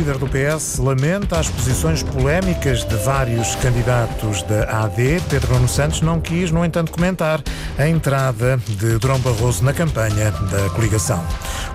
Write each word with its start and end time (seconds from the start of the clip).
Líder 0.00 0.16
do 0.16 0.26
PS 0.26 0.78
lamenta 0.78 1.38
as 1.38 1.50
posições 1.50 2.02
polémicas 2.02 2.84
de 2.84 2.96
vários 2.96 3.54
candidatos 3.56 4.42
da 4.44 4.84
AD. 4.84 5.20
Pedro 5.28 5.52
Nuno 5.52 5.68
Santos 5.68 6.00
não 6.00 6.18
quis, 6.18 6.50
no 6.50 6.64
entanto, 6.64 6.90
comentar 6.90 7.42
a 7.78 7.86
entrada 7.86 8.58
de 8.66 8.96
Durão 8.96 9.18
Barroso 9.18 9.62
na 9.62 9.74
campanha 9.74 10.30
da 10.30 10.70
coligação. 10.70 11.22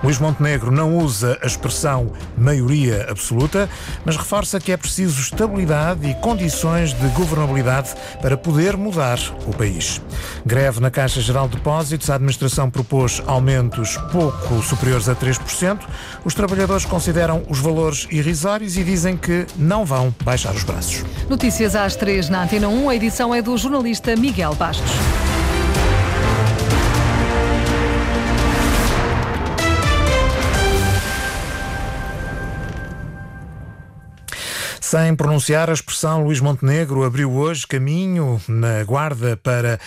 Luís 0.02 0.18
Montenegro 0.18 0.72
não 0.72 0.98
usa 0.98 1.38
a 1.40 1.46
expressão 1.46 2.12
maioria 2.36 3.06
absoluta, 3.08 3.68
mas 4.04 4.16
reforça 4.16 4.58
que 4.58 4.72
é 4.72 4.76
preciso 4.76 5.20
estabilidade 5.20 6.08
e 6.08 6.14
condições 6.14 6.92
de 6.92 7.06
governabilidade 7.08 7.94
para 8.20 8.36
poder 8.36 8.76
mudar 8.76 9.18
o 9.46 9.56
país. 9.56 10.02
Greve 10.44 10.80
na 10.80 10.90
Caixa 10.90 11.20
Geral 11.20 11.48
de 11.48 11.56
Depósitos. 11.56 12.10
A 12.10 12.16
administração 12.16 12.68
propôs 12.70 13.22
aumentos 13.26 13.96
pouco 14.10 14.60
superiores 14.62 15.08
a 15.08 15.14
3%. 15.14 15.78
Os 16.24 16.34
trabalhadores 16.34 16.84
consideram 16.84 17.44
os 17.48 17.60
valores 17.60 18.08
irrisórios 18.18 18.76
e 18.76 18.84
dizem 18.84 19.16
que 19.16 19.46
não 19.56 19.84
vão 19.84 20.14
baixar 20.24 20.54
os 20.54 20.64
braços. 20.64 21.04
Notícias 21.28 21.74
às 21.74 21.96
três 21.96 22.28
na 22.28 22.42
Antena 22.44 22.68
1. 22.68 22.88
A 22.88 22.96
edição 22.96 23.34
é 23.34 23.42
do 23.42 23.56
jornalista 23.56 24.14
Miguel 24.16 24.54
Bastos. 24.54 24.90
Sem 34.86 35.16
pronunciar 35.16 35.68
a 35.68 35.72
expressão, 35.72 36.22
Luís 36.22 36.38
Montenegro 36.38 37.02
abriu 37.02 37.32
hoje 37.32 37.66
caminho 37.66 38.40
na 38.46 38.84
Guarda 38.84 39.36
para 39.36 39.80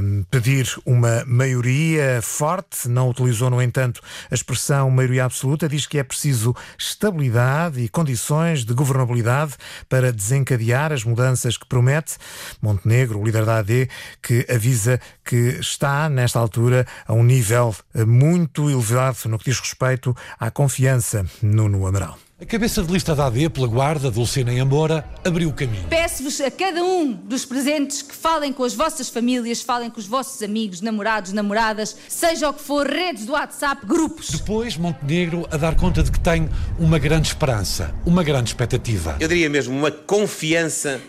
um, 0.00 0.22
pedir 0.30 0.78
uma 0.86 1.24
maioria 1.26 2.20
forte. 2.22 2.88
Não 2.88 3.10
utilizou, 3.10 3.50
no 3.50 3.60
entanto, 3.60 4.00
a 4.30 4.34
expressão 4.36 4.88
maioria 4.92 5.24
absoluta. 5.24 5.68
Diz 5.68 5.88
que 5.88 5.98
é 5.98 6.04
preciso 6.04 6.54
estabilidade 6.78 7.80
e 7.80 7.88
condições 7.88 8.64
de 8.64 8.72
governabilidade 8.74 9.56
para 9.88 10.12
desencadear 10.12 10.92
as 10.92 11.02
mudanças 11.02 11.56
que 11.56 11.66
promete. 11.66 12.16
Montenegro, 12.62 13.18
o 13.18 13.24
líder 13.24 13.44
da 13.44 13.58
AD, 13.58 13.88
que 14.22 14.46
avisa 14.48 15.00
que 15.24 15.58
está, 15.58 16.08
nesta 16.08 16.38
altura, 16.38 16.86
a 17.08 17.12
um 17.12 17.24
nível 17.24 17.74
muito 18.06 18.70
elevado 18.70 19.18
no 19.28 19.36
que 19.36 19.46
diz 19.46 19.58
respeito 19.58 20.16
à 20.38 20.48
confiança 20.48 21.26
no, 21.42 21.68
no 21.68 21.84
Amaral. 21.88 22.27
A 22.40 22.46
cabeça 22.46 22.84
de 22.84 22.92
lista 22.92 23.16
da 23.16 23.26
AD 23.26 23.48
pela 23.48 23.66
guarda, 23.66 24.12
Dulcina 24.12 24.52
em 24.52 24.60
Amora, 24.60 25.04
abriu 25.24 25.48
o 25.48 25.52
caminho. 25.52 25.88
Peço-vos 25.90 26.40
a 26.40 26.48
cada 26.48 26.84
um 26.84 27.12
dos 27.12 27.44
presentes 27.44 28.00
que 28.00 28.14
falem 28.14 28.52
com 28.52 28.62
as 28.62 28.74
vossas 28.74 29.08
famílias, 29.08 29.60
falem 29.60 29.90
com 29.90 29.98
os 29.98 30.06
vossos 30.06 30.40
amigos, 30.40 30.80
namorados, 30.80 31.32
namoradas, 31.32 31.96
seja 32.08 32.48
o 32.48 32.54
que 32.54 32.62
for, 32.62 32.86
redes 32.86 33.26
do 33.26 33.32
WhatsApp, 33.32 33.84
grupos. 33.84 34.30
Depois, 34.30 34.76
Montenegro 34.76 35.48
a 35.50 35.56
dar 35.56 35.74
conta 35.74 36.00
de 36.00 36.12
que 36.12 36.20
tem 36.20 36.48
uma 36.78 37.00
grande 37.00 37.26
esperança, 37.26 37.92
uma 38.06 38.22
grande 38.22 38.50
expectativa. 38.50 39.16
Eu 39.18 39.26
diria 39.26 39.50
mesmo 39.50 39.76
uma 39.76 39.90
confiança 39.90 41.00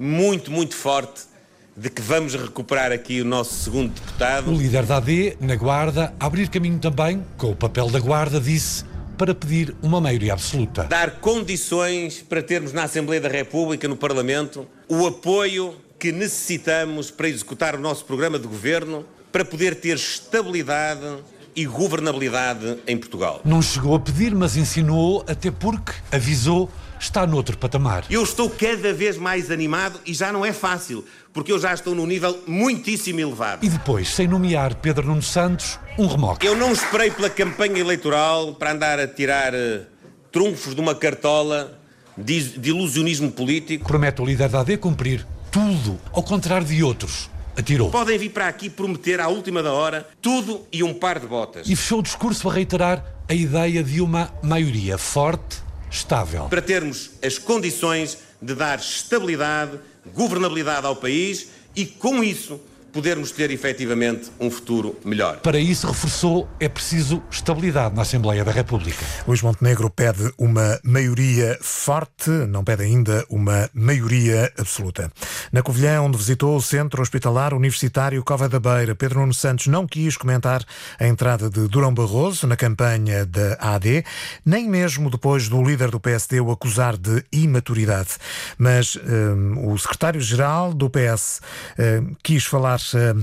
muito, 0.00 0.50
muito 0.50 0.74
forte 0.74 1.28
de 1.76 1.90
que 1.90 2.00
vamos 2.00 2.34
recuperar 2.34 2.92
aqui 2.92 3.20
o 3.20 3.26
nosso 3.26 3.52
segundo 3.52 3.92
deputado. 3.92 4.50
O 4.50 4.56
líder 4.56 4.86
da 4.86 4.96
AD, 4.96 5.36
na 5.38 5.54
guarda, 5.54 6.14
a 6.18 6.24
abrir 6.24 6.48
caminho 6.48 6.78
também, 6.78 7.22
com 7.36 7.50
o 7.50 7.54
papel 7.54 7.90
da 7.90 8.00
guarda, 8.00 8.40
disse 8.40 8.87
para 9.18 9.34
pedir 9.34 9.74
uma 9.82 10.00
maioria 10.00 10.32
absoluta. 10.32 10.84
Dar 10.84 11.18
condições 11.18 12.24
para 12.26 12.40
termos 12.40 12.72
na 12.72 12.84
Assembleia 12.84 13.20
da 13.20 13.28
República, 13.28 13.88
no 13.88 13.96
Parlamento, 13.96 14.66
o 14.88 15.06
apoio 15.06 15.74
que 15.98 16.12
necessitamos 16.12 17.10
para 17.10 17.28
executar 17.28 17.74
o 17.74 17.80
nosso 17.80 18.04
programa 18.04 18.38
de 18.38 18.46
governo, 18.46 19.04
para 19.32 19.44
poder 19.44 19.74
ter 19.74 19.96
estabilidade 19.96 21.18
e 21.58 21.66
governabilidade 21.66 22.78
em 22.86 22.96
Portugal. 22.96 23.40
Não 23.44 23.60
chegou 23.60 23.96
a 23.96 23.98
pedir, 23.98 24.32
mas 24.32 24.56
insinuou, 24.56 25.24
até 25.26 25.50
porque 25.50 25.92
avisou 26.12 26.70
está 27.00 27.26
noutro 27.26 27.58
patamar. 27.58 28.04
Eu 28.08 28.22
estou 28.22 28.48
cada 28.48 28.92
vez 28.92 29.16
mais 29.16 29.50
animado 29.50 30.00
e 30.06 30.14
já 30.14 30.32
não 30.32 30.46
é 30.46 30.52
fácil, 30.52 31.04
porque 31.32 31.50
eu 31.50 31.58
já 31.58 31.74
estou 31.74 31.96
num 31.96 32.06
nível 32.06 32.38
muitíssimo 32.46 33.18
elevado. 33.18 33.64
E 33.64 33.68
depois, 33.68 34.08
sem 34.08 34.28
nomear 34.28 34.76
Pedro 34.76 35.06
Nuno 35.06 35.22
Santos, 35.22 35.80
um 35.98 36.06
remoque. 36.06 36.46
Eu 36.46 36.56
não 36.56 36.72
esperei 36.72 37.10
pela 37.10 37.28
campanha 37.28 37.78
eleitoral 37.78 38.54
para 38.54 38.72
andar 38.72 39.00
a 39.00 39.08
tirar 39.08 39.52
uh, 39.52 39.84
trunfos 40.30 40.76
de 40.76 40.80
uma 40.80 40.94
cartola 40.94 41.76
de, 42.16 42.56
de 42.56 42.70
ilusionismo 42.70 43.32
político. 43.32 43.84
Promete 43.84 44.22
o 44.22 44.24
líder 44.24 44.48
da 44.48 44.60
AD 44.60 44.76
cumprir 44.76 45.26
tudo, 45.50 45.98
ao 46.12 46.22
contrário 46.22 46.66
de 46.66 46.84
outros. 46.84 47.28
Atirou. 47.58 47.90
Podem 47.90 48.16
vir 48.16 48.30
para 48.30 48.46
aqui 48.46 48.70
prometer 48.70 49.20
à 49.20 49.26
última 49.26 49.64
da 49.64 49.72
hora 49.72 50.08
tudo 50.22 50.64
e 50.72 50.84
um 50.84 50.94
par 50.94 51.18
de 51.18 51.26
botas. 51.26 51.68
E 51.68 51.74
fechou 51.74 51.98
o 51.98 52.02
discurso 52.02 52.48
a 52.48 52.52
reiterar 52.52 53.04
a 53.28 53.34
ideia 53.34 53.82
de 53.82 54.00
uma 54.00 54.32
maioria 54.40 54.96
forte 54.96 55.60
estável. 55.90 56.44
Para 56.44 56.62
termos 56.62 57.10
as 57.20 57.36
condições 57.36 58.18
de 58.40 58.54
dar 58.54 58.78
estabilidade, 58.78 59.76
governabilidade 60.14 60.86
ao 60.86 60.94
país 60.94 61.48
e, 61.74 61.84
com 61.84 62.22
isso, 62.22 62.60
podermos 62.92 63.30
ter 63.30 63.50
efetivamente 63.50 64.30
um 64.40 64.50
futuro 64.50 64.96
melhor. 65.04 65.38
Para 65.38 65.58
isso, 65.58 65.86
reforçou, 65.86 66.48
é 66.58 66.68
preciso 66.68 67.22
estabilidade 67.30 67.94
na 67.94 68.02
Assembleia 68.02 68.44
da 68.44 68.52
República. 68.52 69.04
Luís 69.26 69.42
Montenegro 69.42 69.90
pede 69.90 70.32
uma 70.38 70.78
maioria 70.82 71.58
forte, 71.60 72.30
não 72.30 72.64
pede 72.64 72.82
ainda 72.82 73.24
uma 73.28 73.68
maioria 73.74 74.52
absoluta. 74.58 75.10
Na 75.52 75.62
Covilhã, 75.62 76.00
onde 76.00 76.16
visitou 76.16 76.56
o 76.56 76.62
Centro 76.62 77.02
Hospitalar 77.02 77.54
Universitário 77.54 78.22
Cova 78.24 78.48
da 78.48 78.58
Beira, 78.58 78.94
Pedro 78.94 79.20
Nuno 79.20 79.34
Santos 79.34 79.66
não 79.66 79.86
quis 79.86 80.16
comentar 80.16 80.64
a 80.98 81.06
entrada 81.06 81.50
de 81.50 81.68
Durão 81.68 81.92
Barroso 81.92 82.46
na 82.46 82.56
campanha 82.56 83.24
da 83.26 83.56
AD, 83.60 84.04
nem 84.44 84.68
mesmo 84.68 85.10
depois 85.10 85.48
do 85.48 85.62
líder 85.62 85.90
do 85.90 86.00
PSD 86.00 86.40
o 86.40 86.50
acusar 86.50 86.96
de 86.96 87.24
imaturidade. 87.32 88.10
Mas 88.56 88.96
um, 88.96 89.72
o 89.72 89.78
secretário-geral 89.78 90.72
do 90.72 90.90
PS 90.90 91.40
um, 91.78 92.14
quis 92.22 92.44
falar 92.44 92.77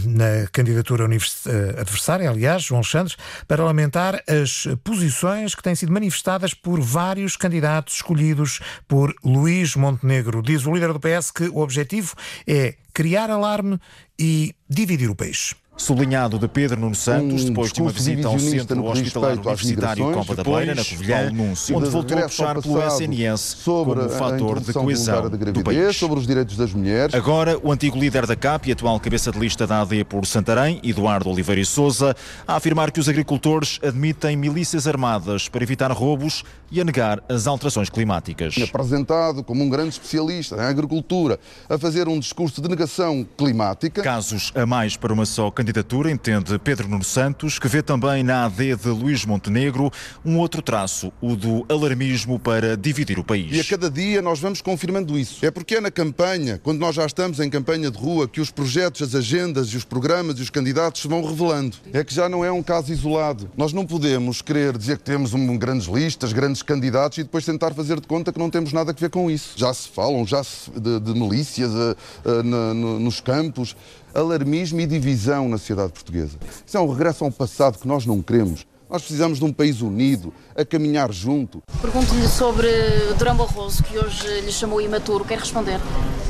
na 0.05 0.47
candidatura 0.51 1.05
adversária, 1.79 2.29
aliás, 2.29 2.63
João 2.63 2.83
Santos, 2.83 3.17
para 3.47 3.63
lamentar 3.63 4.21
as 4.27 4.67
posições 4.83 5.55
que 5.55 5.63
têm 5.63 5.75
sido 5.75 5.91
manifestadas 5.91 6.53
por 6.53 6.79
vários 6.79 7.35
candidatos 7.35 7.95
escolhidos 7.95 8.59
por 8.87 9.13
Luís 9.23 9.75
Montenegro. 9.75 10.41
Diz 10.41 10.65
o 10.65 10.73
líder 10.73 10.93
do 10.93 10.99
PS 10.99 11.31
que 11.31 11.49
o 11.49 11.59
objetivo 11.59 12.15
é 12.47 12.75
criar 12.93 13.29
alarme 13.29 13.79
e 14.17 14.55
dividir 14.69 15.09
o 15.09 15.15
país. 15.15 15.53
Sublinhado 15.77 16.39
de 16.39 16.47
Pedro 16.47 16.79
Nuno 16.79 16.95
Santos, 16.95 17.43
um 17.43 17.47
depois 17.47 17.73
de 17.73 17.81
uma 17.81 17.91
visita 17.91 18.29
ao 18.29 18.39
Centro 18.39 18.85
Hospitalar 18.85 19.33
Universitário 19.33 20.11
Copa 20.13 20.33
da 20.33 20.43
Beira, 20.43 20.73
na 20.73 20.85
Covilhã, 20.85 21.31
onde 21.73 21.89
voltou 21.89 22.17
a 22.17 22.21
puxar 22.21 22.61
pelo 22.61 22.81
SNS 22.81 23.41
sobre 23.41 23.99
como 23.99 24.09
fator 24.09 24.59
de 24.61 24.71
coesão 24.71 25.29
da 25.29 25.51
do 25.51 25.63
país. 25.63 25.97
Sobre 25.97 26.17
os 26.17 26.25
direitos 26.25 26.55
das 26.55 26.73
mulheres. 26.73 27.13
Agora, 27.13 27.59
o 27.61 27.71
antigo 27.71 27.99
líder 27.99 28.25
da 28.25 28.37
CAP 28.37 28.69
e 28.69 28.71
atual 28.71 28.97
cabeça 29.01 29.31
de 29.31 29.37
lista 29.37 29.67
da 29.67 29.81
AD 29.81 30.05
por 30.05 30.25
Santarém, 30.25 30.79
Eduardo 30.81 31.29
Oliveira 31.29 31.59
e 31.59 31.65
Souza, 31.65 32.15
a 32.47 32.55
afirmar 32.55 32.89
que 32.91 32.99
os 32.99 33.09
agricultores 33.09 33.77
admitem 33.83 34.37
milícias 34.37 34.87
armadas 34.87 35.49
para 35.49 35.61
evitar 35.61 35.91
roubos 35.91 36.43
e 36.71 36.79
a 36.79 36.85
negar 36.85 37.21
as 37.27 37.47
alterações 37.47 37.89
climáticas. 37.89 38.55
Apresentado 38.57 39.43
como 39.43 39.63
um 39.63 39.69
grande 39.69 39.89
especialista 39.89 40.55
em 40.55 40.61
agricultura, 40.61 41.37
a 41.69 41.77
fazer 41.77 42.07
um 42.07 42.17
discurso 42.17 42.61
de 42.61 42.69
negação 42.69 43.27
climática. 43.37 44.01
Casos 44.01 44.51
a 44.55 44.65
mais 44.65 44.95
para 44.95 45.13
uma 45.13 45.25
só 45.25 45.51
candidatura, 45.51 45.64
entende 46.11 46.59
Pedro 46.59 46.87
Nuno 46.87 47.03
Santos, 47.03 47.57
que 47.57 47.67
vê 47.67 47.81
também 47.81 48.23
na 48.23 48.45
AD 48.45 48.75
de 48.75 48.89
Luís 48.89 49.25
Montenegro 49.25 49.91
um 50.23 50.37
outro 50.37 50.61
traço, 50.61 51.11
o 51.21 51.35
do 51.35 51.65
alarmismo 51.69 52.39
para 52.39 52.75
dividir 52.75 53.17
o 53.19 53.23
país. 53.23 53.55
E 53.55 53.59
a 53.59 53.63
cada 53.63 53.89
dia 53.89 54.21
nós 54.21 54.39
vamos 54.39 54.61
confirmando 54.61 55.17
isso. 55.17 55.45
É 55.45 55.51
porque 55.51 55.75
é 55.75 55.81
na 55.81 55.91
campanha, 55.91 56.59
quando 56.63 56.79
nós 56.79 56.95
já 56.95 57.05
estamos 57.05 57.39
em 57.39 57.49
campanha 57.49 57.89
de 57.89 57.97
rua, 57.97 58.27
que 58.27 58.41
os 58.41 58.51
projetos, 58.51 59.01
as 59.01 59.15
agendas 59.15 59.69
e 59.69 59.77
os 59.77 59.83
programas 59.83 60.39
e 60.39 60.41
os 60.41 60.49
candidatos 60.49 61.01
se 61.01 61.07
vão 61.07 61.23
revelando. 61.23 61.77
É 61.93 62.03
que 62.03 62.13
já 62.13 62.27
não 62.27 62.43
é 62.43 62.51
um 62.51 62.63
caso 62.63 62.91
isolado. 62.91 63.49
Nós 63.57 63.73
não 63.73 63.85
podemos 63.85 64.41
querer 64.41 64.77
dizer 64.77 64.97
que 64.97 65.03
temos 65.03 65.33
um, 65.33 65.57
grandes 65.57 65.87
listas, 65.87 66.33
grandes 66.33 66.61
candidatos 66.61 67.17
e 67.17 67.23
depois 67.23 67.45
tentar 67.45 67.73
fazer 67.73 67.99
de 67.99 68.07
conta 68.07 68.31
que 68.31 68.39
não 68.39 68.49
temos 68.49 68.73
nada 68.73 68.91
a 68.91 68.93
ver 68.93 69.09
com 69.09 69.29
isso. 69.29 69.53
Já 69.55 69.73
se 69.73 69.87
falam 69.89 70.25
já 70.25 70.43
se, 70.43 70.69
de, 70.71 70.99
de 70.99 71.13
milícias 71.13 71.71
uh, 71.71 71.95
uh, 72.25 72.43
no, 72.43 72.99
nos 72.99 73.19
campos 73.19 73.75
alarmismo 74.15 74.79
e 74.79 74.87
divisão 74.87 75.49
na 75.49 75.57
sociedade 75.57 75.91
portuguesa. 75.91 76.37
Isso 76.65 76.77
é 76.77 76.79
um 76.79 76.89
regresso 76.89 77.25
a 77.25 77.27
um 77.27 77.31
passado 77.31 77.77
que 77.77 77.87
nós 77.87 78.05
não 78.05 78.21
queremos. 78.21 78.65
Nós 78.89 79.01
precisamos 79.01 79.39
de 79.39 79.45
um 79.45 79.51
país 79.51 79.81
unido, 79.81 80.33
a 80.55 80.63
caminhar 80.63 81.11
junto. 81.11 81.61
Pergunto-lhe 81.81 82.27
sobre 82.27 82.69
Durão 83.17 83.35
Barroso, 83.35 83.83
que 83.83 83.97
hoje 83.97 84.41
lhe 84.41 84.51
chamou 84.51 84.79
imaturo. 84.79 85.25
Quer 85.25 85.39
responder? 85.39 85.79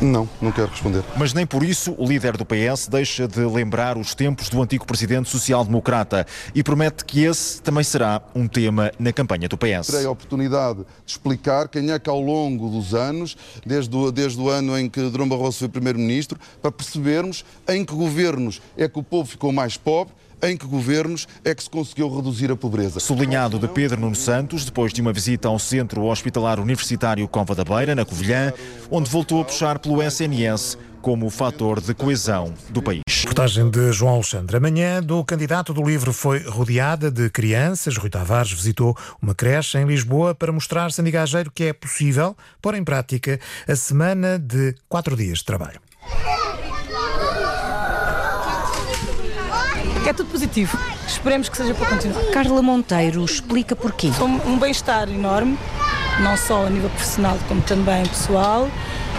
Não, 0.01 0.27
não 0.41 0.51
quero 0.51 0.67
responder. 0.67 1.03
Mas 1.17 1.33
nem 1.33 1.45
por 1.45 1.63
isso 1.63 1.95
o 1.97 2.05
líder 2.05 2.35
do 2.35 2.45
PS 2.45 2.87
deixa 2.87 3.27
de 3.27 3.39
lembrar 3.39 3.97
os 3.97 4.13
tempos 4.13 4.49
do 4.49 4.61
antigo 4.61 4.85
presidente 4.85 5.29
social-democrata 5.29 6.27
e 6.53 6.61
promete 6.61 7.05
que 7.05 7.23
esse 7.23 7.61
também 7.61 7.83
será 7.83 8.21
um 8.35 8.47
tema 8.47 8.91
na 8.99 9.13
campanha 9.13 9.47
do 9.47 9.57
PS. 9.57 9.87
Terei 9.87 10.05
a 10.05 10.11
oportunidade 10.11 10.79
de 10.79 11.11
explicar 11.11 11.69
quem 11.69 11.91
é 11.91 11.97
que 11.97 12.09
ao 12.09 12.19
longo 12.19 12.69
dos 12.69 12.93
anos, 12.93 13.37
desde 13.65 13.95
o, 13.95 14.11
desde 14.11 14.39
o 14.39 14.49
ano 14.49 14.77
em 14.77 14.89
que 14.89 15.01
Durão 15.09 15.29
Barroso 15.29 15.59
foi 15.59 15.69
primeiro-ministro, 15.69 16.37
para 16.61 16.71
percebermos 16.71 17.45
em 17.67 17.85
que 17.85 17.93
governos 17.93 18.61
é 18.77 18.89
que 18.89 18.99
o 18.99 19.03
povo 19.03 19.29
ficou 19.29 19.53
mais 19.53 19.77
pobre 19.77 20.13
em 20.49 20.57
que 20.57 20.65
governos 20.65 21.27
é 21.43 21.53
que 21.53 21.63
se 21.63 21.69
conseguiu 21.69 22.13
reduzir 22.13 22.51
a 22.51 22.55
pobreza. 22.55 22.99
Sublinhado 22.99 23.59
de 23.59 23.67
Pedro 23.67 23.99
Nuno 23.99 24.15
Santos, 24.15 24.65
depois 24.65 24.93
de 24.93 25.01
uma 25.01 25.13
visita 25.13 25.47
ao 25.47 25.59
Centro 25.59 26.03
Hospitalar 26.03 26.59
Universitário 26.59 27.27
Cova 27.27 27.55
da 27.55 27.63
Beira, 27.63 27.95
na 27.95 28.05
Covilhã, 28.05 28.53
onde 28.89 29.09
voltou 29.09 29.41
a 29.41 29.45
puxar 29.45 29.79
pelo 29.79 30.01
SNS 30.01 30.77
como 31.05 31.29
fator 31.29 31.79
de 31.79 31.93
coesão 31.93 32.51
do 32.69 32.81
país. 32.81 33.03
Reportagem 33.07 33.69
de 33.69 33.91
João 33.91 34.15
Alexandre. 34.15 34.57
Amanhã 34.57 35.03
do 35.03 35.23
candidato 35.23 35.71
do 35.71 35.83
livro 35.83 36.11
foi 36.11 36.39
rodeada 36.39 37.11
de 37.11 37.29
crianças. 37.29 37.95
Rui 37.95 38.09
Tavares 38.09 38.51
visitou 38.51 38.97
uma 39.21 39.35
creche 39.35 39.77
em 39.77 39.85
Lisboa 39.85 40.33
para 40.33 40.51
mostrar 40.51 40.91
Sandy 40.91 41.11
Gageiro 41.11 41.51
que 41.51 41.65
é 41.65 41.73
possível 41.73 42.35
pôr 42.59 42.73
em 42.73 42.83
prática 42.83 43.39
a 43.67 43.75
semana 43.75 44.39
de 44.39 44.73
quatro 44.89 45.15
dias 45.15 45.37
de 45.39 45.45
trabalho. 45.45 45.79
É 50.07 50.13
tudo 50.13 50.29
positivo. 50.29 50.77
Esperemos 51.07 51.49
que 51.49 51.57
seja 51.57 51.73
para 51.73 51.87
continuar. 51.87 52.23
Carla 52.31 52.61
Monteiro 52.61 53.25
explica 53.25 53.75
porquê. 53.75 54.11
Um 54.45 54.57
bem-estar 54.59 55.09
enorme, 55.09 55.57
não 56.19 56.37
só 56.37 56.65
a 56.65 56.69
nível 56.69 56.89
profissional 56.91 57.37
como 57.47 57.61
também 57.61 58.05
pessoal. 58.05 58.69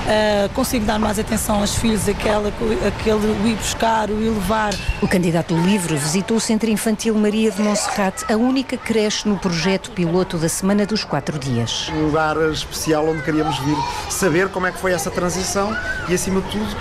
Uh, 0.07 0.49
consigo 0.55 0.85
dar 0.85 1.01
mais 1.01 1.19
atenção 1.19 1.59
aos 1.59 1.75
filhos, 1.75 2.09
aquela, 2.09 2.53
aquele 2.87 3.17
o 3.17 3.49
ir 3.49 3.57
buscar, 3.57 4.09
o 4.09 4.23
ir 4.23 4.29
levar. 4.31 4.73
O 5.03 5.09
candidato 5.09 5.53
do 5.53 5.61
livro 5.61 5.97
visitou 5.97 6.37
o 6.37 6.41
Centro 6.41 6.71
Infantil 6.71 7.13
Maria 7.17 7.51
de 7.51 7.61
Monserrate, 7.61 8.25
a 8.33 8.37
única 8.37 8.77
creche 8.77 9.29
no 9.29 9.37
projeto 9.37 9.91
piloto 9.91 10.39
da 10.39 10.49
Semana 10.49 10.87
dos 10.87 11.03
Quatro 11.03 11.37
Dias. 11.41 11.91
Um 11.93 12.05
lugar 12.05 12.37
especial 12.53 13.09
onde 13.09 13.23
queríamos 13.23 13.59
vir 13.59 13.77
saber 14.09 14.49
como 14.51 14.69
é 14.69 14.71
que 14.71 14.79
foi 14.79 14.93
essa 14.93 15.11
transição 15.11 15.77
e, 16.09 16.15
acima 16.15 16.41
de 16.41 16.51
tudo, 16.53 16.77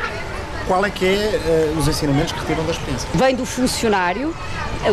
qual 0.68 0.86
é 0.86 0.90
que 0.90 1.06
é 1.06 1.72
uh, 1.74 1.80
os 1.80 1.88
ensinamentos 1.88 2.32
que 2.32 2.40
retiram 2.40 2.66
da 2.66 2.72
experiência? 2.72 3.08
Vem 3.14 3.36
do 3.36 3.46
funcionário, 3.46 4.36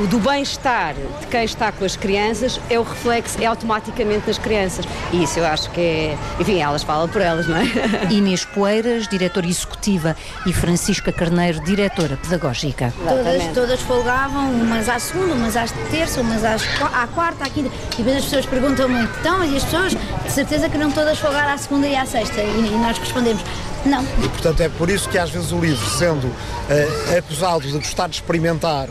do 0.08 0.19
bem-estar 0.19 0.94
de 0.94 1.26
quem 1.26 1.44
está 1.44 1.70
com 1.72 1.84
as 1.84 1.96
crianças, 1.96 2.60
é 2.70 2.78
o 2.78 2.82
reflexo, 2.82 3.42
é 3.42 3.46
automaticamente 3.46 4.26
nas 4.26 4.38
crianças. 4.38 4.86
E 5.12 5.22
isso 5.22 5.38
eu 5.38 5.46
acho 5.46 5.70
que 5.70 5.80
é. 5.80 6.19
Enfim, 6.40 6.60
elas 6.60 6.82
falam 6.82 7.08
por 7.08 7.20
elas, 7.20 7.46
não 7.46 7.56
é? 7.56 7.64
Inês 8.10 8.44
Poeiras, 8.44 9.08
diretora 9.08 9.46
executiva, 9.46 10.16
e 10.46 10.52
Francisca 10.52 11.12
Carneiro, 11.12 11.60
diretora 11.60 12.16
pedagógica. 12.16 12.92
Todas, 13.06 13.46
todas 13.54 13.80
folgavam, 13.80 14.50
umas 14.50 14.88
à 14.88 14.98
segunda, 14.98 15.34
umas 15.34 15.56
à 15.56 15.64
terça, 15.90 16.20
umas 16.20 16.44
às, 16.44 16.62
à 16.82 17.06
quarta, 17.08 17.44
à 17.44 17.50
quinta. 17.50 17.70
E 17.92 17.96
depois 17.96 18.16
as 18.16 18.25
pessoas 18.25 18.46
perguntam 18.46 18.88
muito, 18.88 19.12
então, 19.20 19.44
e 19.44 19.56
as 19.56 19.64
pessoas, 19.64 19.92
de 19.92 20.30
certeza 20.30 20.68
que 20.68 20.78
não 20.78 20.90
todas 20.90 21.18
folgaram 21.18 21.52
à 21.52 21.58
segunda 21.58 21.86
e 21.86 21.96
à 21.96 22.06
sexta. 22.06 22.40
E, 22.40 22.72
e 22.72 22.78
nós 22.78 22.98
respondemos, 22.98 23.42
não. 23.84 24.02
E 24.23 24.29
portanto 24.29 24.61
é 24.61 24.69
por 24.69 24.88
isso 24.88 25.08
que 25.08 25.19
às 25.19 25.31
vezes 25.31 25.52
o 25.52 25.58
livro, 25.58 25.84
sendo 25.90 26.26
uh, 26.26 27.19
acusado 27.19 27.62
de 27.62 27.73
gostar 27.73 28.08
de 28.08 28.17
experimentar 28.17 28.88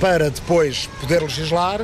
para 0.00 0.30
depois 0.30 0.88
poder 1.00 1.22
legislar, 1.22 1.80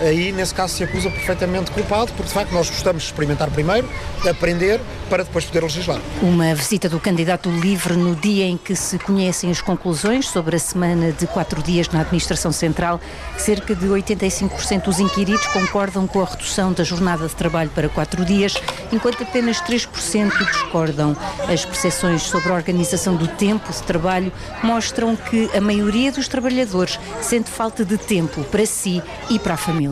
aí 0.00 0.32
nesse 0.32 0.54
caso 0.54 0.74
se 0.74 0.84
acusa 0.84 1.10
perfeitamente 1.10 1.70
culpado, 1.70 2.12
porque 2.12 2.24
de 2.24 2.34
facto 2.34 2.52
nós 2.52 2.68
gostamos 2.68 3.02
de 3.02 3.08
experimentar 3.08 3.50
primeiro, 3.50 3.88
aprender, 4.28 4.80
para 5.08 5.22
depois 5.22 5.44
poder 5.44 5.62
legislar. 5.62 6.00
Uma 6.22 6.54
visita 6.54 6.88
do 6.88 6.98
candidato 6.98 7.50
livre 7.50 7.94
no 7.94 8.16
dia 8.16 8.46
em 8.46 8.56
que 8.56 8.74
se 8.74 8.98
conhecem 8.98 9.50
as 9.50 9.60
conclusões 9.60 10.28
sobre 10.28 10.56
a 10.56 10.58
semana 10.58 11.12
de 11.12 11.26
quatro 11.26 11.62
dias 11.62 11.88
na 11.90 12.00
Administração 12.00 12.50
Central. 12.50 13.00
Cerca 13.36 13.74
de 13.74 13.86
85% 13.86 14.84
dos 14.84 14.98
inquiridos 14.98 15.46
concordam 15.48 16.06
com 16.06 16.22
a 16.22 16.24
redução 16.24 16.72
da 16.72 16.82
jornada 16.82 17.28
de 17.28 17.34
trabalho 17.34 17.70
para 17.70 17.88
quatro 17.88 18.24
dias, 18.24 18.54
enquanto 18.92 19.22
apenas 19.22 19.60
3% 19.60 20.32
discordam. 20.50 21.16
As 21.48 21.64
percepções 21.64 22.22
sobre 22.22 22.50
a 22.50 22.54
organização 22.54 23.14
do 23.16 23.28
tempo 23.28 23.70
de 23.72 23.82
trabalho 23.82 24.32
mostram 24.62 25.14
que 25.16 25.50
a 25.54 25.60
maioria 25.60 26.10
dos 26.10 26.28
trabalhadores 26.28 26.98
sente 27.20 27.50
falta 27.50 27.84
de 27.84 27.98
tempo 27.98 28.42
para 28.44 28.66
si 28.66 29.02
e 29.30 29.38
para 29.38 29.54
a 29.54 29.58
família. 29.58 29.83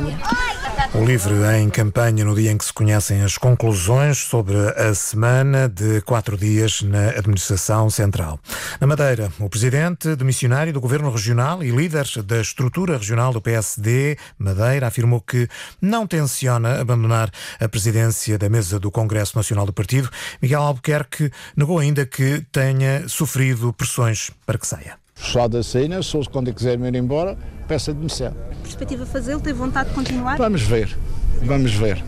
O 0.95 1.05
livre 1.05 1.35
em 1.59 1.71
campanha 1.71 2.25
no 2.25 2.35
dia 2.35 2.51
em 2.53 2.59
que 2.59 2.65
se 2.65 2.73
conhecem 2.73 3.23
as 3.23 3.39
conclusões 3.39 4.19
sobre 4.19 4.57
a 4.77 4.95
semana 4.95 5.69
de 5.69 6.01
quatro 6.03 6.37
dias 6.37 6.83
na 6.83 7.11
Administração 7.11 7.89
Central. 7.91 8.39
Na 8.81 8.87
Madeira, 8.87 9.33
o 9.39 9.49
presidente 9.49 10.15
demissionário 10.15 10.73
do 10.73 10.81
Governo 10.81 11.11
Regional 11.11 11.63
e 11.63 11.71
líder 11.71 12.07
da 12.25 12.41
estrutura 12.41 12.97
regional 12.97 13.33
do 13.33 13.41
PSD, 13.41 14.17
Madeira, 14.39 14.87
afirmou 14.87 15.21
que 15.21 15.49
não 15.81 16.07
tenciona 16.07 16.81
abandonar 16.81 17.31
a 17.59 17.69
presidência 17.69 18.39
da 18.39 18.49
mesa 18.49 18.79
do 18.79 18.91
Congresso 18.91 19.37
Nacional 19.37 19.67
do 19.67 19.73
Partido. 19.73 20.11
Miguel 20.41 20.63
Albuquerque 20.63 21.31
negou 21.57 21.79
ainda 21.79 22.07
que 22.07 22.45
tenha 22.53 23.09
sofrido 23.09 23.73
pressões 23.73 24.31
para 24.47 24.59
que 24.59 24.67
saia. 24.67 25.02
Só 25.15 25.49
da 25.49 25.63
saída, 25.63 26.03
se 26.03 26.19
quando 26.31 26.53
quiser 26.53 26.79
ir 26.79 26.95
embora, 26.95 27.37
peça 27.69 27.93
demissão. 27.93 28.33
Perspectiva 28.63 29.07
fazê-lo? 29.07 29.41
Tem 29.41 29.53
vontade 29.53 29.89
de 29.91 29.95
continuar? 29.95 30.37
Vamos 30.37 30.63
ver, 30.63 30.97
vamos 31.43 31.73
ver. 31.75 32.03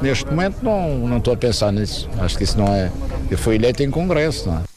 Neste 0.00 0.26
momento 0.26 0.62
não, 0.62 1.06
não 1.06 1.18
estou 1.18 1.34
a 1.34 1.36
pensar 1.36 1.72
nisso. 1.72 2.08
Acho 2.18 2.36
que 2.36 2.44
isso 2.44 2.58
não 2.58 2.66
é. 2.66 2.90
Eu 3.30 3.38
fui 3.38 3.54
eleito 3.54 3.82
em 3.82 3.90
Congresso, 3.90 4.48
não 4.48 4.58
é? 4.58 4.71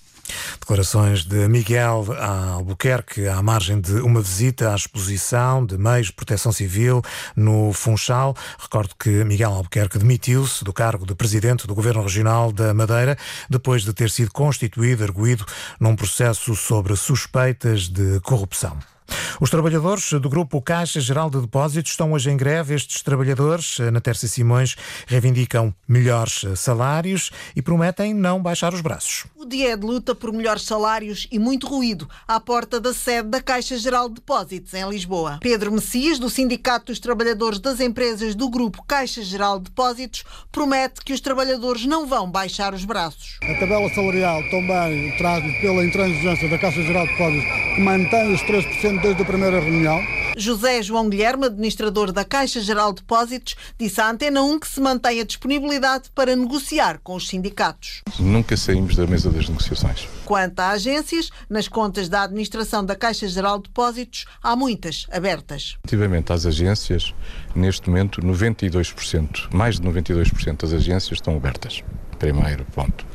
Declarações 0.66 1.24
de 1.24 1.48
Miguel 1.48 2.08
Albuquerque 2.20 3.28
à 3.28 3.40
margem 3.40 3.80
de 3.80 4.00
uma 4.00 4.20
visita 4.20 4.72
à 4.72 4.76
exposição 4.76 5.64
de 5.64 5.78
meios 5.78 6.08
de 6.08 6.14
proteção 6.14 6.52
civil 6.52 7.04
no 7.36 7.72
Funchal. 7.72 8.36
Recordo 8.58 8.96
que 9.00 9.24
Miguel 9.26 9.52
Albuquerque 9.52 10.00
demitiu-se 10.00 10.64
do 10.64 10.74
cargo 10.74 11.06
de 11.06 11.14
presidente 11.14 11.68
do 11.68 11.76
Governo 11.76 12.02
Regional 12.02 12.52
da 12.52 12.74
Madeira 12.74 13.16
depois 13.48 13.84
de 13.84 13.94
ter 13.94 14.10
sido 14.10 14.32
constituído, 14.32 15.04
arguído 15.04 15.46
num 15.80 15.96
processo 15.96 16.56
sobre 16.56 16.96
suspeitas 16.96 17.88
de 17.88 18.20
corrupção. 18.22 18.95
Os 19.40 19.50
trabalhadores 19.50 20.14
do 20.14 20.30
Grupo 20.30 20.62
Caixa 20.62 21.00
Geral 21.00 21.30
de 21.30 21.42
Depósitos 21.42 21.92
estão 21.92 22.14
hoje 22.14 22.30
em 22.30 22.38
greve. 22.38 22.74
Estes 22.74 23.02
trabalhadores, 23.02 23.80
na 23.92 24.00
Terça 24.00 24.28
Simões, 24.28 24.76
reivindicam 25.08 25.74
melhores 25.88 26.46
salários 26.56 27.32
e 27.56 27.62
prometem 27.62 28.14
não 28.14 28.42
baixar 28.42 28.74
os 28.74 28.82
braços. 28.82 29.26
O 29.36 29.46
dia 29.46 29.74
é 29.74 29.78
de 29.78 29.86
luta 29.86 30.16
por 30.16 30.32
melhores 30.32 30.64
salários 30.64 31.28
e 31.32 31.38
muito 31.38 31.68
ruído 31.68 32.10
à 32.28 32.40
porta 32.40 32.80
da 32.80 32.94
sede 32.94 33.30
da 33.30 33.42
Caixa 33.42 33.78
Geral 33.78 34.08
de 34.08 34.16
Depósitos, 34.16 34.74
em 34.74 34.88
Lisboa. 34.90 35.40
Pedro 35.42 35.72
Messias, 35.72 36.18
do 36.18 36.30
Sindicato 36.30 36.88
dos 36.88 37.00
Trabalhadores 37.00 37.60
das 37.60 37.80
Empresas 37.80 38.36
do 38.36 38.50
Grupo 38.50 38.84
Caixa 38.88 39.22
Geral 39.22 39.60
de 39.60 39.66
Depósitos, 39.66 40.24
promete 40.52 41.02
que 41.04 41.14
os 41.14 41.20
trabalhadores 41.20 41.86
não 41.86 42.08
vão 42.08 42.30
baixar 42.30 42.74
os 42.74 42.86
braços. 42.86 43.38
A 43.44 43.60
tabela 43.60 43.90
salarial 43.94 44.42
também 44.50 45.16
traz 45.18 45.44
pela 45.62 45.84
intransigência 45.84 46.50
da 46.50 46.58
Caixa 46.58 46.82
Geral 46.82 47.06
de 47.06 47.12
Depósitos 47.12 47.76
que 47.76 47.82
mantém 47.82 48.34
os 48.34 48.42
3% 48.44 48.95
desde 49.02 49.22
a 49.22 49.26
primeira 49.26 49.60
reunião. 49.60 50.00
José 50.38 50.82
João 50.82 51.10
Guilherme, 51.10 51.46
administrador 51.46 52.12
da 52.12 52.26
Caixa 52.26 52.60
Geral 52.60 52.92
de 52.92 53.02
Depósitos, 53.02 53.56
disse 53.80 54.02
à 54.02 54.10
Antena 54.10 54.42
1 54.42 54.60
que 54.60 54.68
se 54.68 54.82
mantém 54.82 55.22
a 55.22 55.24
disponibilidade 55.24 56.10
para 56.14 56.36
negociar 56.36 57.00
com 57.02 57.16
os 57.16 57.28
sindicatos. 57.28 58.02
Nunca 58.20 58.58
saímos 58.58 58.96
da 58.96 59.08
mesa 59.08 59.30
das 59.30 59.48
negociações. 59.48 60.08
Quanto 60.26 60.60
a 60.60 60.72
agências, 60.72 61.30
nas 61.50 61.68
contas 61.68 62.10
da 62.10 62.24
administração 62.24 62.84
da 62.84 62.96
Caixa 62.96 63.28
Geral 63.28 63.58
de 63.58 63.70
Depósitos 63.70 64.26
há 64.44 64.56
muitas 64.56 65.08
abertas. 65.10 65.78
Relativamente 65.86 66.34
às 66.34 66.46
agências, 66.46 67.14
neste 67.56 67.90
momento 67.90 68.22
92%, 68.22 69.54
mais 69.54 69.80
de 69.80 69.88
92% 69.88 70.62
das 70.62 70.74
agências 70.74 71.14
estão 71.14 71.36
abertas. 71.38 71.82
Primeiro 72.20 72.66
ponto. 72.66 73.06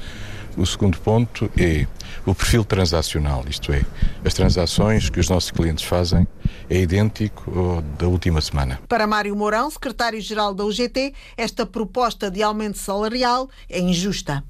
O 0.57 0.67
segundo 0.67 0.99
ponto 0.99 1.51
é 1.57 1.87
o 2.27 2.35
perfil 2.35 2.65
transacional, 2.65 3.45
isto 3.49 3.73
é, 3.73 3.83
as 4.25 4.35
transações 4.35 5.09
que 5.09 5.21
os 5.21 5.29
nossos 5.29 5.51
clientes 5.51 5.85
fazem 5.85 6.27
é 6.69 6.81
idêntico 6.81 7.59
ao 7.59 7.81
da 7.83 8.07
última 8.07 8.41
semana. 8.41 8.81
Para 8.89 9.07
Mário 9.07 9.35
Mourão, 9.37 9.71
secretário-geral 9.71 10.55
da 10.55 10.65
UGT, 10.65 11.15
esta 11.37 11.65
proposta 11.65 12.31
de 12.31 12.43
aumento 12.43 12.79
salarial 12.79 13.49
é 13.69 13.81
injusta. 13.81 14.45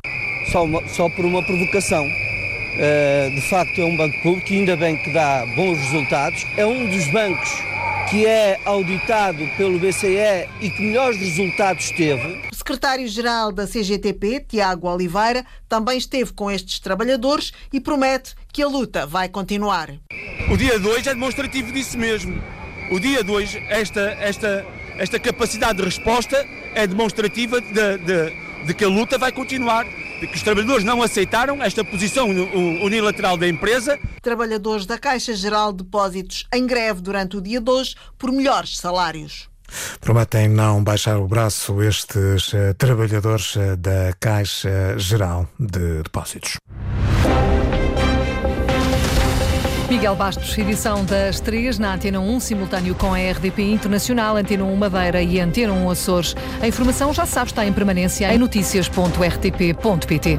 Só, 0.51 0.65
uma, 0.65 0.81
só 0.89 1.09
por 1.11 1.25
uma 1.25 1.45
provocação. 1.45 2.05
Uh, 2.05 3.35
de 3.35 3.43
facto, 3.51 3.81
é 3.81 3.85
um 3.85 3.97
banco 3.97 4.23
público 4.23 4.53
e 4.53 4.59
ainda 4.59 4.77
bem 4.77 4.97
que 5.03 5.13
dá 5.13 5.45
bons 5.55 5.79
resultados. 5.79 6.45
É 6.57 6.65
um 6.65 6.89
dos 6.89 7.13
bancos 7.13 7.70
que 8.11 8.27
é 8.27 8.61
auditado 8.65 9.39
pelo 9.57 9.79
BCE 9.79 10.49
e 10.61 10.69
que 10.69 10.83
melhores 10.83 11.17
resultados 11.17 11.91
teve. 11.93 12.43
O 12.51 12.55
secretário-geral 12.55 13.53
da 13.53 13.69
CGTP, 13.69 14.45
Tiago 14.49 14.89
Oliveira, 14.89 15.47
também 15.69 15.97
esteve 15.97 16.33
com 16.33 16.51
estes 16.51 16.81
trabalhadores 16.81 17.53
e 17.73 17.81
promete 17.81 18.35
que 18.53 18.63
a 18.63 18.67
luta 18.67 19.07
vai 19.07 19.29
continuar. 19.29 19.95
O 20.51 20.57
dia 20.57 20.77
2 20.81 21.07
é 21.07 21.15
demonstrativo 21.15 21.73
disso 21.73 21.97
mesmo. 21.97 22.43
O 22.91 22.99
dia 22.99 23.23
2, 23.23 23.55
esta, 23.69 24.01
esta, 24.01 24.67
esta 24.99 25.21
capacidade 25.21 25.79
de 25.79 25.85
resposta 25.85 26.45
é 26.75 26.89
demonstrativa 26.89 27.61
de, 27.61 27.99
de, 27.99 28.67
de 28.67 28.75
que 28.75 28.85
a 28.85 28.89
luta 28.89 29.19
vai 29.19 29.31
continuar 29.31 29.87
que 30.27 30.37
os 30.37 30.43
trabalhadores 30.43 30.85
não 30.85 31.03
aceitaram 31.03 31.63
esta 31.63 31.85
posição 31.85 32.29
unilateral 32.29 33.37
da 33.37 33.49
empresa. 33.49 33.99
Trabalhadores 34.23 34.87
da 34.87 34.99
Caixa 34.99 35.35
Geral 35.35 35.73
de 35.73 35.85
Depósitos 35.85 36.47
em 36.53 36.67
greve 36.67 37.01
durante 37.01 37.37
o 37.37 37.41
dia 37.41 37.61
de 37.61 37.71
hoje 37.71 37.95
por 38.19 38.31
melhores 38.31 38.77
salários. 38.77 39.49
Prometem 40.01 40.49
não 40.49 40.83
baixar 40.83 41.19
o 41.19 41.29
braço 41.29 41.83
estes 41.83 42.53
uh, 42.53 42.75
trabalhadores 42.77 43.55
uh, 43.55 43.77
da 43.77 44.13
Caixa 44.19 44.99
Geral 44.99 45.49
de 45.59 46.03
Depósitos. 46.03 46.57
Miguel 49.91 50.15
Bastos, 50.15 50.57
edição 50.57 51.05
das 51.05 51.41
3 51.41 51.81
na 51.81 51.95
Antena 51.95 52.21
1, 52.21 52.39
simultâneo 52.39 52.95
com 52.95 53.13
a 53.13 53.19
RDP 53.19 53.73
Internacional, 53.73 54.37
Antena 54.37 54.63
1 54.63 54.77
Madeira 54.77 55.21
e 55.21 55.41
Antena 55.41 55.73
1 55.73 55.91
Açores. 55.91 56.37
A 56.63 56.69
informação 56.69 57.13
já 57.13 57.27
sabe 57.27 57.51
está 57.51 57.67
em 57.67 57.73
permanência 57.73 58.33
em 58.33 58.39
notícias.rtp.pt. 58.39 60.39